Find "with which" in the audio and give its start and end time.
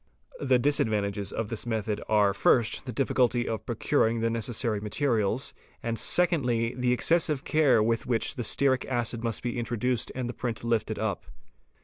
7.83-8.33